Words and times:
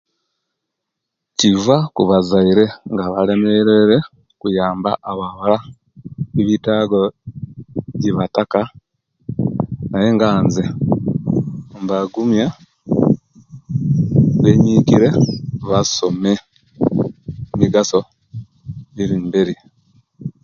Kyiva 1.37 1.77
kubazaire 1.95 2.65
nga 2.91 3.03
balemerwerwe 3.13 3.97
okuyamba 4.31 4.91
abawala 5.09 5.59
ne'byetago 6.33 7.01
ejibattaka 7.95 8.61
naye 9.89 10.09
nga 10.15 10.29
nze 10.45 10.63
mbagumiya 11.81 12.47
benyinkire 14.41 15.09
basome 15.69 16.31
emigaso 17.53 17.99
jiri 18.95 19.15
mberi. 19.25 19.55